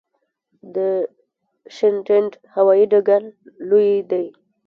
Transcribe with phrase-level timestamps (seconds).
[0.75, 0.77] د
[1.75, 3.21] شینډنډ هوايي ډګر
[3.69, 4.25] لوی دی